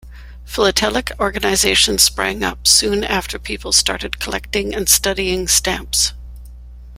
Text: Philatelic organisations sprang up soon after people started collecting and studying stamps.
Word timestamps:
Philatelic 0.45 1.11
organisations 1.19 2.01
sprang 2.01 2.41
up 2.43 2.65
soon 2.67 3.03
after 3.03 3.37
people 3.37 3.71
started 3.71 4.17
collecting 4.17 4.73
and 4.73 4.89
studying 4.89 5.47
stamps. 5.47 6.13